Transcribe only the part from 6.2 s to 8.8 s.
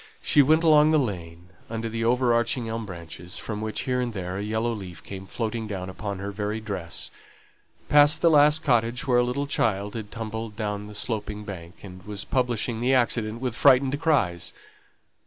very dress; past the last